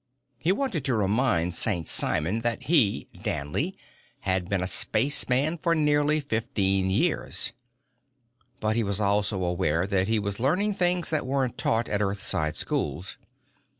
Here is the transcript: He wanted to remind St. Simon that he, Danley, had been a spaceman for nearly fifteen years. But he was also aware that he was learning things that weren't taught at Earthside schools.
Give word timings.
He 0.39 0.51
wanted 0.51 0.83
to 0.85 0.95
remind 0.95 1.53
St. 1.53 1.87
Simon 1.87 2.41
that 2.41 2.63
he, 2.63 3.07
Danley, 3.21 3.77
had 4.21 4.49
been 4.49 4.63
a 4.63 4.65
spaceman 4.65 5.59
for 5.59 5.75
nearly 5.75 6.19
fifteen 6.19 6.89
years. 6.89 7.53
But 8.59 8.75
he 8.75 8.81
was 8.83 8.99
also 8.99 9.43
aware 9.43 9.85
that 9.85 10.07
he 10.07 10.17
was 10.17 10.39
learning 10.39 10.73
things 10.73 11.11
that 11.11 11.27
weren't 11.27 11.55
taught 11.55 11.87
at 11.87 12.01
Earthside 12.01 12.55
schools. 12.55 13.19